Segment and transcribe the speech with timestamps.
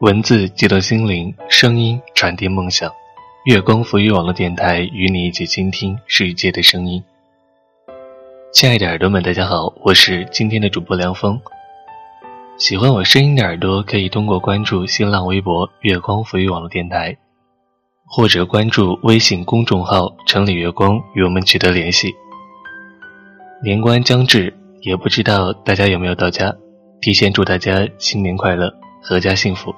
[0.00, 2.88] 文字激动心灵，声音传递梦想。
[3.46, 7.02] 月光浮语网络电台与你一起倾听世界的声音。
[8.52, 11.40] 亲爱的耳朵们，大家好，我是今天的主播梁峰。
[12.58, 17.16] 喜欢我声音的耳朵，可以通过关注新浪微博“月光浮语网络电台”，
[18.06, 22.14] 或者关注微信公众号“城里月光”与我们取得联系。
[23.64, 26.54] 年关将至，也不知道大家有没有到家，
[27.00, 28.72] 提前祝大家新年快乐，
[29.02, 29.74] 阖家幸福。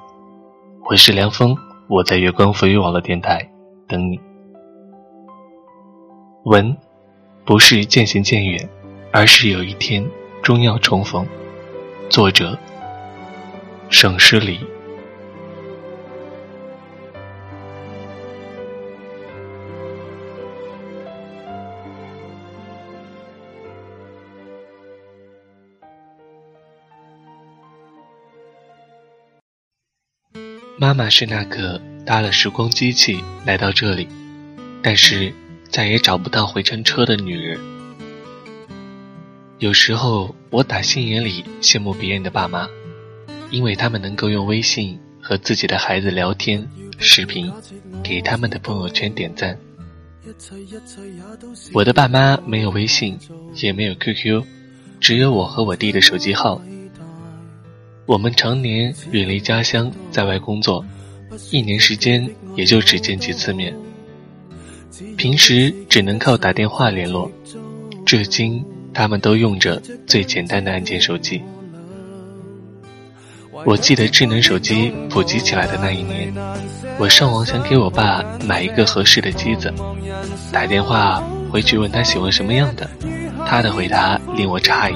[0.91, 1.55] 我是梁峰，
[1.87, 3.49] 我在月光浮语网络电台
[3.87, 4.19] 等你。
[6.43, 6.75] 文，
[7.45, 8.69] 不是渐行渐远，
[9.09, 10.05] 而是有一天
[10.43, 11.25] 终要重逢。
[12.09, 12.59] 作者：
[13.89, 14.59] 省诗里。
[30.81, 34.07] 妈妈是那个搭了时光机器来到这里，
[34.81, 35.31] 但是
[35.69, 37.59] 再也找不到回程车的女人。
[39.59, 42.67] 有时候我打心眼里羡慕别人的爸妈，
[43.51, 47.51] 因为他们能够用微信和自己的孩子聊天、视频，
[48.03, 49.55] 给他们的朋友圈点赞。
[51.73, 53.19] 我的爸妈没有微信，
[53.53, 54.43] 也没有 QQ，
[54.99, 56.59] 只有我和我弟的手机号。
[58.05, 60.83] 我们常年远离家乡，在外工作，
[61.51, 63.73] 一年时间也就只见几次面。
[65.17, 67.31] 平时只能靠打电话联络，
[68.05, 68.63] 至今
[68.93, 71.41] 他们都用着最简单的按键手机。
[73.65, 76.33] 我记得智能手机普及起来的那一年，
[76.97, 79.71] 我上网想给我爸买一个合适的机子，
[80.51, 82.89] 打电话回去问他喜欢什么样的，
[83.45, 84.95] 他的回答令我诧异。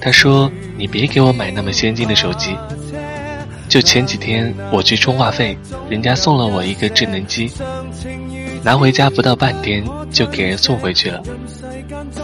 [0.00, 2.56] 他说：“你别给我买那么先进的手机。”
[3.68, 5.54] 就前几天我去充话费，
[5.90, 7.52] 人家送了我一个智能机，
[8.62, 11.22] 拿回家不到半天就给人送回去了，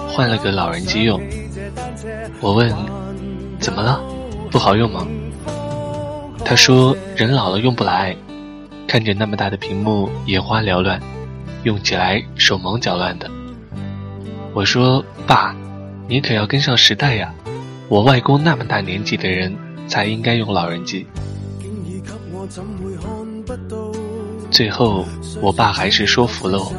[0.08, 1.20] 换了个老人机用。
[2.40, 2.74] 我问
[3.60, 4.00] ：“怎么了？
[4.50, 5.06] 不好用吗？”
[6.46, 8.16] 他说：“人老了用不来，
[8.88, 10.98] 看着那么大的屏幕，眼花缭乱，
[11.64, 13.30] 用起来手忙脚乱的。”
[14.54, 15.54] 我说：“爸，
[16.08, 17.34] 你可要跟上时代呀！”
[17.88, 19.54] 我外公那么大年纪的人
[19.86, 21.06] 才应该用老人机。
[24.50, 25.04] 最后，
[25.40, 26.72] 我爸还是说服了我。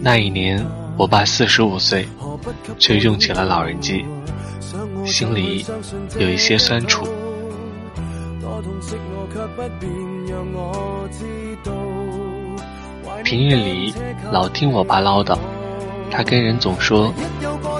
[0.00, 0.64] 那一年，
[0.96, 2.08] 我爸四十五岁，
[2.78, 4.04] 却用起了老人机，
[5.04, 5.64] 心里
[6.18, 7.06] 有一些酸楚。
[13.24, 13.94] 平日里
[14.32, 15.38] 老听我爸唠叨。
[16.10, 17.12] 他跟人总说：“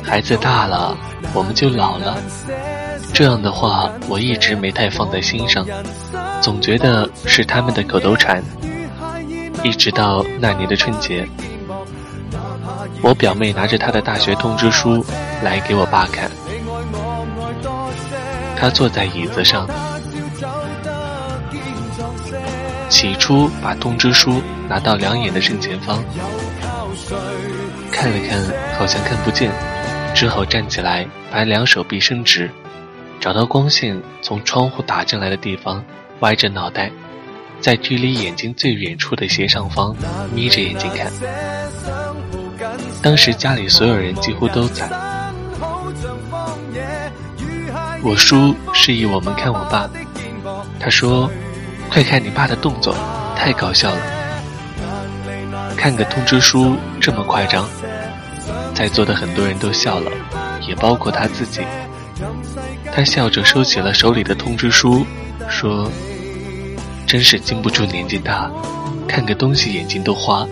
[0.04, 0.96] 孩子大了，
[1.34, 2.16] 我们就老了。”
[3.12, 5.66] 这样的话，我一直没太放在心上，
[6.40, 8.42] 总觉得是他们的口头禅。
[9.64, 11.26] 一直到那年的春节，
[13.02, 15.04] 我表妹拿着她的大学通知书
[15.42, 16.30] 来给我爸看，
[18.56, 19.68] 他坐在椅子上，
[22.88, 26.04] 起初把通知书拿到两眼的正前方。
[27.90, 28.38] 看了看，
[28.78, 29.50] 好像看不见，
[30.14, 32.50] 只好站起来，把两手臂伸直，
[33.20, 35.84] 找到光线从窗户打进来的地方，
[36.20, 36.90] 歪着脑袋，
[37.60, 39.94] 在距离眼睛最远处的斜上方
[40.32, 41.10] 眯着眼睛看。
[43.02, 44.88] 当时家里所有人几乎都在。
[48.02, 49.90] 我叔示意我们看我爸，
[50.78, 51.28] 他说
[51.90, 52.94] ：“快看你爸的动作，
[53.34, 54.00] 太搞笑了。”
[55.76, 57.68] 看个通知书这么夸张，
[58.78, 60.08] 在座的很多人都笑了，
[60.68, 61.62] 也包括他自己。
[62.92, 65.04] 他笑着收起了手里的通知书，
[65.48, 65.90] 说
[67.04, 68.48] ：“真是经不住年纪大，
[69.08, 70.46] 看个东西眼睛都花。”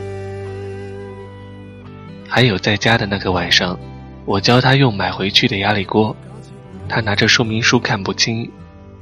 [2.26, 3.78] 还有在家的那个晚上，
[4.24, 6.14] 我教他用买回去的压力锅，
[6.88, 8.50] 他拿着说明书看不清，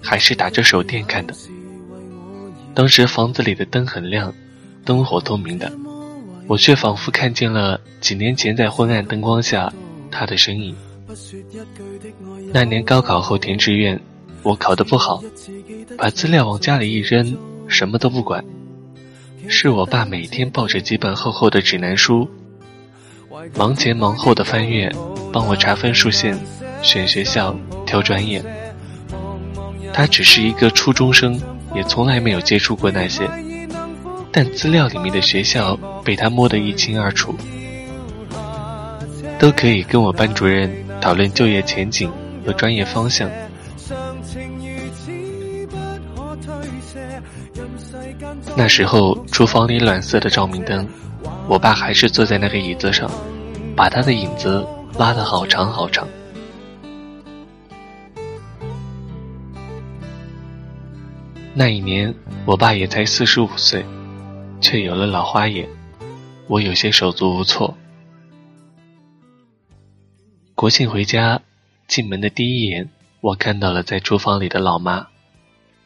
[0.03, 1.35] 还是打着手电看的。
[2.75, 4.31] 当时房子里的灯很亮，
[4.85, 5.73] 灯火通明的。
[6.47, 9.73] 我却仿佛看见了几年前在昏暗灯光下
[10.11, 10.75] 他的身影。
[12.53, 13.99] 那年高考后填志愿，
[14.43, 15.23] 我考得不好，
[15.97, 17.37] 把资料往家里一扔，
[17.67, 18.45] 什么都不管。
[19.49, 22.29] 是我爸每天抱着几本厚厚的指南书，
[23.57, 24.91] 忙前忙后的翻阅，
[25.33, 26.39] 帮我查分数线、
[26.83, 27.57] 选学校、
[27.87, 28.43] 挑专业。
[29.93, 31.41] 他只是一个初中生，
[31.75, 33.29] 也从来没有接触过那些。
[34.37, 37.33] 但资料里面的学校被他摸得一清二楚，
[39.39, 40.69] 都可以跟我班主任
[41.01, 42.11] 讨论就业前景、
[42.45, 43.31] 和专业方向。
[48.57, 50.85] 那时候厨房里暖色的照明灯，
[51.47, 53.09] 我爸还是坐在那个椅子上，
[53.77, 54.67] 把他的影子
[54.99, 56.09] 拉得好长好长。
[61.55, 62.13] 那一年，
[62.45, 63.85] 我爸也才四十五岁，
[64.65, 65.69] 却有了老花眼，
[66.49, 67.77] 我有些手足无措。
[70.55, 71.43] 国庆回家，
[71.87, 72.89] 进门的第一眼，
[73.21, 75.07] 我看到了在厨房里的老妈，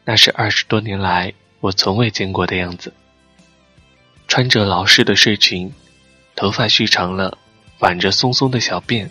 [0.05, 2.93] 那是二十多年来我从未见过的样子。
[4.29, 5.69] 穿着老式的睡裙，
[6.37, 7.37] 头发蓄长了，
[7.79, 9.09] 挽着松松的小辫，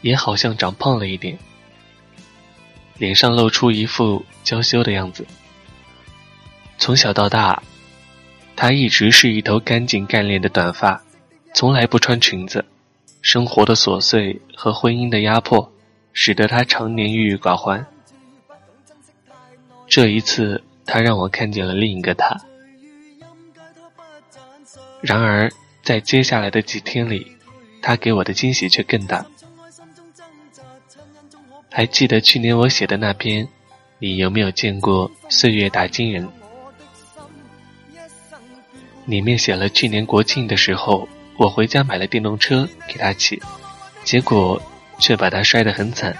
[0.00, 1.38] 也好像长胖了一点。
[2.96, 5.26] 脸上露出一副娇羞的样子。
[6.78, 7.62] 从小到大，
[8.56, 11.02] 她一直是一头干净干练的短发，
[11.54, 12.64] 从来不穿裙子。
[13.20, 15.72] 生活的琐碎和婚姻的压迫，
[16.12, 17.86] 使得她常年郁郁寡欢。
[19.86, 22.40] 这一次，她让我看见了另一个她。
[25.00, 25.50] 然而，
[25.82, 27.36] 在接下来的几天里，
[27.82, 29.26] 她给我的惊喜却更大。
[31.70, 33.48] 还记得去年我写的那篇，
[33.98, 36.28] 你有没有见过岁月打金人？
[39.06, 43.40] 里面写了去年国庆的时候，我回家买了电动车给他骑，
[44.04, 44.60] 结果
[44.98, 46.16] 却把他摔得很惨。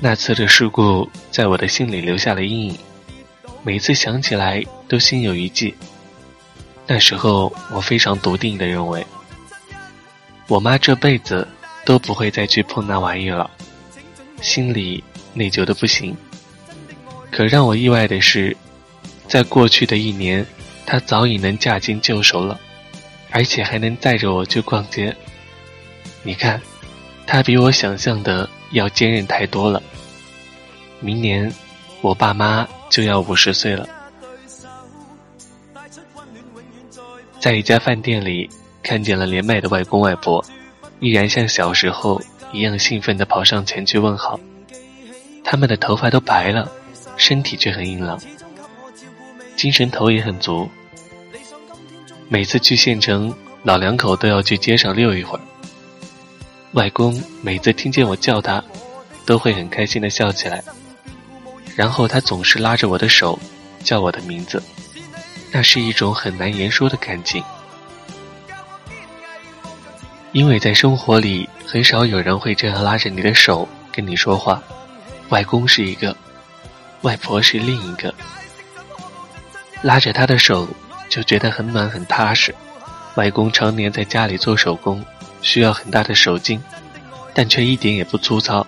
[0.00, 2.78] 那次的事故在我的心里留下了阴影，
[3.62, 5.74] 每次想起来都心有余悸。
[6.86, 9.06] 那时候我非常笃定的认为，
[10.48, 11.46] 我妈这辈子
[11.84, 13.48] 都不会再去碰那玩意了。
[14.40, 15.04] 心里
[15.34, 16.16] 内疚的不行。
[17.30, 18.56] 可让我意外的是，
[19.28, 20.44] 在过去的一年，
[20.86, 22.58] 她早已能驾轻就熟了，
[23.30, 25.14] 而且还能载着我去逛街。
[26.22, 26.60] 你看，
[27.26, 29.82] 她比我想象的要坚韧太多了。
[31.00, 31.52] 明年，
[32.00, 33.88] 我爸妈就要五十岁了。
[37.38, 38.50] 在一家饭店里，
[38.82, 40.44] 看见了连麦的外公外婆，
[40.98, 42.20] 依然像小时候。
[42.52, 44.40] 一样兴奋地跑上前去问好，
[45.44, 46.68] 他们的头发都白了，
[47.16, 48.20] 身体却很硬朗，
[49.60, 50.66] 精神头也很足。
[52.30, 53.30] 每次去县城，
[53.62, 55.40] 老两口都要去街上溜一会儿。
[56.72, 58.64] 外公每次听见我叫他，
[59.26, 60.64] 都会很开心的笑起来，
[61.76, 63.38] 然后他总是拉着我的手，
[63.84, 64.62] 叫我的名字，
[65.52, 67.44] 那是一种很难言说的感情。
[70.32, 74.62] 因为在生活里，很少有人会这样拉着你的手跟你说话。
[75.28, 76.16] 外公是一个，
[77.02, 78.14] 外婆是另一个。
[79.82, 80.68] 拉着他的手
[81.08, 82.54] 就觉得很暖很踏实。
[83.16, 85.04] 外公常年在家里做手工，
[85.42, 86.62] 需要很大的手劲，
[87.34, 88.66] 但却一点也不粗糙，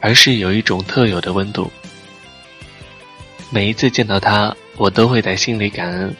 [0.00, 1.70] 而是有一种特有的温度。
[3.50, 6.14] 每一次见到他，我都会在心里感恩，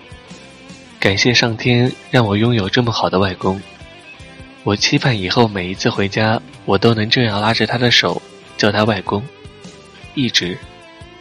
[0.99, 3.61] 感谢上天让我拥有这么好的外公。
[4.65, 8.21] 我期盼以后每一次回家，我都能这样拉着他的手，
[8.57, 9.23] 叫他外公，
[10.15, 10.59] 一直，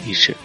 [0.05, 0.35] 一直。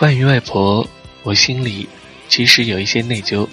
[0.00, 0.88] 关于外婆，
[1.24, 1.86] 我心里
[2.26, 3.46] 其实有一些内疚。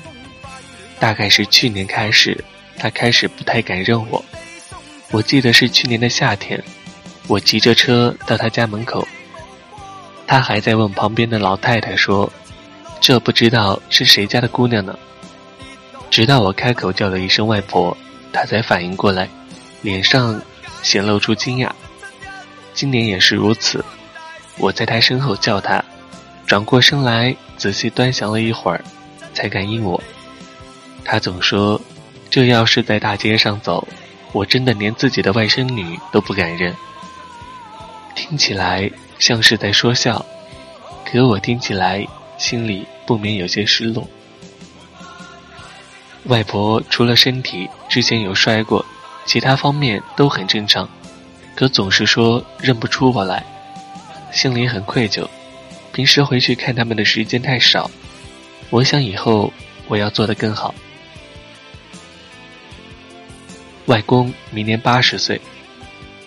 [0.97, 2.41] 大概是去年开始，
[2.77, 4.23] 她开始不太敢认我。
[5.11, 6.63] 我记得是去年的夏天，
[7.27, 9.05] 我骑着车到她家门口，
[10.25, 12.31] 她还在问旁边的老太太说
[13.01, 14.97] ：“这不知道是谁家的姑娘呢？”
[16.09, 17.95] 直到我开口叫了一声“外婆”，
[18.31, 19.27] 她才反应过来，
[19.81, 20.41] 脸上
[20.81, 21.69] 显露出惊讶。
[22.73, 23.83] 今年也是如此，
[24.57, 25.83] 我在她身后叫她，
[26.47, 28.81] 转过身来仔细端详了一会儿，
[29.33, 30.01] 才敢应我。
[31.03, 31.79] 他总说，
[32.29, 33.85] 这要是在大街上走，
[34.31, 36.73] 我真的连自己的外甥女都不敢认。
[38.15, 38.89] 听起来
[39.19, 40.25] 像是在说笑，
[41.05, 44.07] 可我听起来心里不免有些失落。
[46.27, 48.85] 外婆除了身体之前有摔过，
[49.25, 50.89] 其他方面都很正常，
[51.55, 53.45] 可总是说认不出我来，
[54.31, 55.27] 心里很愧疚。
[55.97, 57.89] 平时回去看他们的时间太少，
[58.69, 59.51] 我想以后
[59.87, 60.75] 我要做得更好。
[63.87, 65.41] 外公明年八十岁，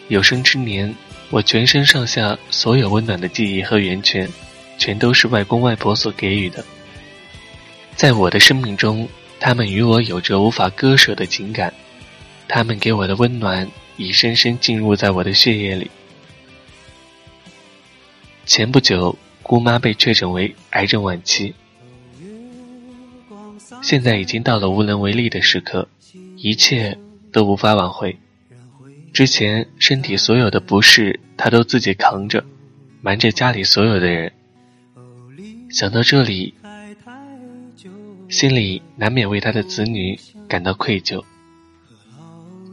[0.09, 0.93] 有生之年，
[1.31, 4.29] 我全身上下所有温暖的记忆和源泉，
[4.77, 6.65] 全都是外公外婆所给予的，
[7.95, 9.09] 在我的生命中。
[9.39, 11.73] 他们与我有着无法割舍的情感，
[12.49, 15.89] 他们给我的温暖已深深浸入在我的血液里。
[18.47, 19.17] 前不久，
[19.51, 21.55] 姑妈被确诊为癌症晚期，
[23.83, 25.89] 现在已经到了无能为力的时刻，
[26.37, 26.97] 一切
[27.33, 28.17] 都无法挽回。
[29.13, 32.45] 之前身体所有的不适，他都自己扛着，
[33.03, 34.31] 瞒着家里所有的人。
[35.69, 36.55] 想到这里，
[38.29, 40.17] 心里难免为他的子女
[40.47, 41.25] 感到愧疚。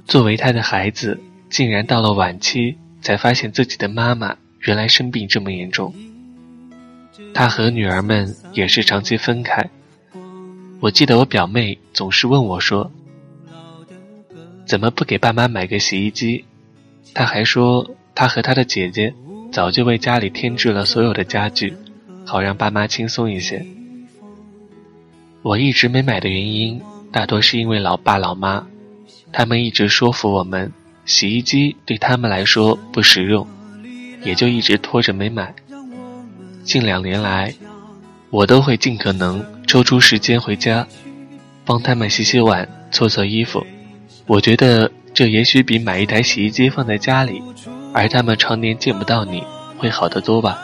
[0.05, 1.19] 作为他的孩子，
[1.49, 5.91] 竟然到了晚期才发现自己的妈妈原来生病这么严重。
[7.33, 9.69] 他和女儿们也是长期分开。
[10.79, 12.91] 我记得我表妹总是问我说
[14.67, 16.45] ：“怎么不给爸妈买个洗衣机？”
[17.13, 19.13] 他还说，他和他的姐姐
[19.51, 21.75] 早就为家里添置了所有的家具。
[22.25, 23.65] 好让爸妈轻松一些。
[25.41, 28.67] 我一直没买的原因，大多是因为老爸老妈，
[29.31, 30.73] 他们一直说服我们，
[31.05, 33.47] 洗衣机对他们来说不实用，
[34.25, 35.55] 也就一直拖着没买。
[36.67, 37.53] 近两年来，
[38.29, 40.85] 我都会尽可能抽出时间回家，
[41.63, 43.65] 帮他们洗洗碗、搓搓衣服。
[44.25, 47.41] 我觉得这也许比买一台洗衣机放在家里，
[47.93, 49.41] 而他们常年见不到你
[49.77, 50.61] 会好得多吧。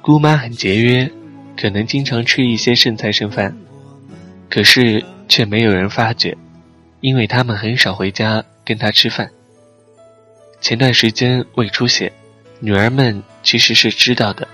[0.00, 1.08] 姑妈很节约，
[1.56, 3.56] 可能经常吃一些剩菜剩饭，
[4.50, 6.36] 可是却没有人发觉，
[7.00, 9.30] 因为他们很少回家跟她吃饭。
[10.60, 12.12] 前段时间胃出血，
[12.58, 14.48] 女儿们其实是知道的，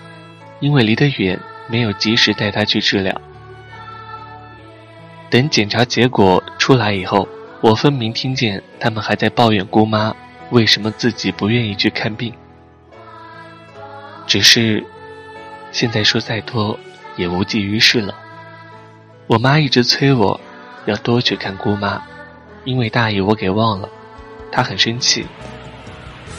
[0.60, 1.38] 因为离得远，
[1.68, 3.20] 没有及时带她去治疗。
[5.30, 7.28] 等检查结果出来以后，
[7.60, 10.14] 我分明听见他们还在抱怨姑妈
[10.50, 12.32] 为什么自己不愿意去看病，
[14.26, 14.84] 只是。
[15.70, 16.78] 现在说再多
[17.14, 18.14] 也无济于事了。
[19.26, 20.40] 我妈一直催我，
[20.86, 22.02] 要多去看姑妈，
[22.64, 23.86] 因为大意我给忘了，
[24.50, 25.26] 她很生气。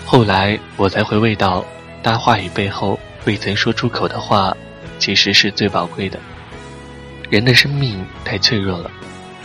[0.04, 1.64] 后来我才回味到，
[2.02, 4.56] 大话语背后未曾说出口的话，
[4.98, 6.20] 其实是最宝贵的。
[7.30, 8.90] 人的生命太脆弱了，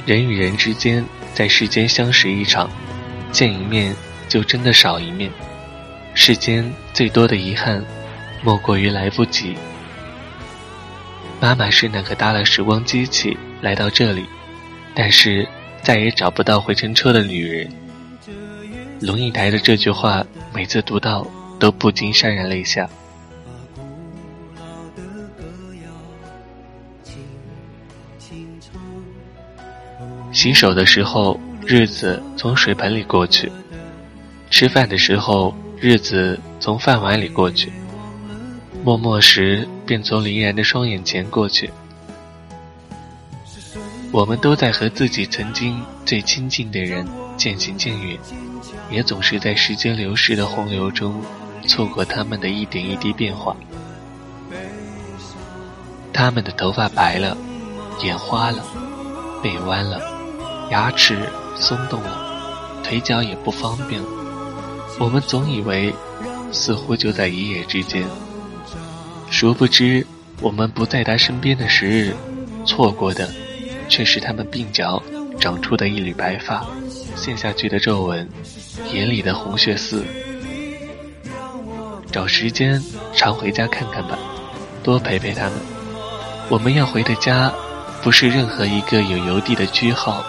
[0.07, 1.04] 人与人之间
[1.35, 2.71] 在世间相识一场，
[3.31, 3.95] 见一面
[4.28, 5.31] 就真的少一面。
[6.14, 7.85] 世间最多的遗憾，
[8.43, 9.54] 莫过于来不及。
[11.40, 14.25] 妈妈是那个搭了时光机器来到这里，
[14.95, 15.47] 但是
[15.83, 17.71] 再也找不到回程车的女人。
[19.00, 21.26] 龙应台的这句话，每次读到
[21.59, 22.88] 都不禁潸然泪下。
[30.45, 33.49] 洗手的时候，日子从水盆里过去；
[34.51, 37.73] 吃饭的时候，日子从饭碗里过去。
[38.85, 41.71] 默默时，便从林然的双眼前过去。
[44.13, 47.09] 我们都在和自己曾经最亲近的人
[47.39, 48.19] 渐行渐远，
[48.91, 51.23] 也总是在时间流逝的洪流中，
[51.67, 53.57] 错过他们的一点一滴变化。
[56.13, 57.35] 他们的头发白了，
[58.03, 58.63] 眼花了，
[59.43, 60.13] 背弯了，
[60.75, 61.16] 牙齿
[61.54, 64.09] 松动了，腿脚也不方便了。
[64.99, 65.95] 我们总以为，
[66.50, 68.04] 似乎就在一夜之间。
[69.31, 70.04] 殊不知，
[70.40, 72.12] 我们不在他身边的时日，
[72.66, 73.31] 错过的，
[73.88, 75.00] 却是他们鬓角
[75.38, 76.66] 长出的一缕白发，
[77.14, 78.28] 陷下去的皱纹，
[78.93, 80.04] 眼里的红血丝。
[82.11, 82.83] 找时间
[83.14, 84.19] 常回家看看吧，
[84.83, 85.52] 多陪陪他们。
[86.49, 87.52] 我们要回的家，
[88.02, 90.25] 不是任何一个有邮递的区号、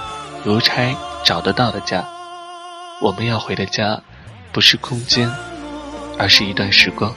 [0.45, 2.07] 邮差找得到的家。
[3.01, 4.01] 我们要回的家，
[4.53, 5.27] 不是空间，
[6.19, 7.13] 而是一段时光。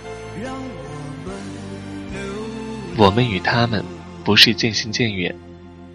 [2.97, 3.85] 我们与他们
[4.25, 5.37] 不是渐行渐远，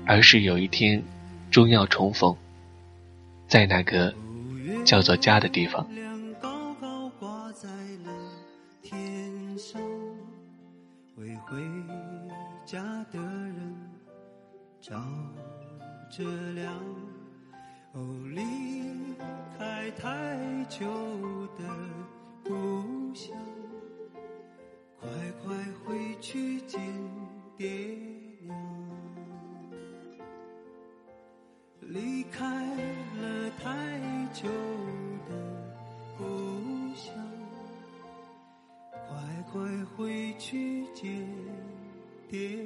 [0.05, 1.03] 而是有一天
[1.49, 2.35] 终要重逢，
[3.47, 4.13] 在那个
[4.85, 5.85] 叫做家的地方。
[11.17, 11.61] 为回
[12.65, 12.79] 家
[13.11, 13.75] 的人
[14.81, 14.93] 照
[16.09, 16.23] 着
[16.53, 16.73] 亮，
[17.93, 18.41] 哦，离
[19.55, 20.87] 开太久
[21.59, 21.63] 的
[22.43, 23.37] 故乡。
[24.99, 25.07] 快
[25.45, 26.81] 快回去见
[27.55, 27.69] 爹
[28.41, 28.57] 娘，
[31.81, 32.65] 离开
[33.21, 33.69] 了太
[34.33, 34.49] 久
[35.29, 35.35] 的
[36.17, 36.23] 故
[36.95, 37.13] 乡，
[38.91, 39.61] 快快
[39.95, 41.27] 回去见
[42.27, 42.57] 爹。